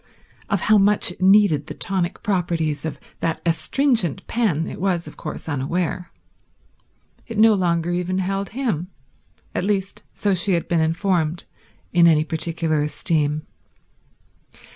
Of 0.49 0.61
how 0.61 0.79
much 0.79 1.11
it 1.11 1.21
needed 1.21 1.67
the 1.67 1.75
tonic 1.75 2.23
properties 2.23 2.85
of 2.85 2.99
that 3.19 3.39
astringent 3.45 4.25
pen 4.25 4.65
it 4.65 4.81
was 4.81 5.05
of 5.05 5.15
course 5.15 5.47
unaware. 5.47 6.11
It 7.27 7.37
no 7.37 7.53
longer 7.53 7.91
even 7.91 8.17
held 8.17 8.49
him—at 8.49 9.63
least, 9.63 10.01
so 10.11 10.33
she 10.33 10.53
had 10.53 10.67
been 10.67 10.81
informed—in 10.81 12.07
any 12.07 12.23
particular 12.23 12.81
esteem. 12.81 13.45